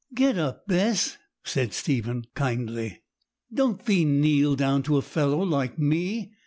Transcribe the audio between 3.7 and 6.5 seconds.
thee kneel down to a fellow like me.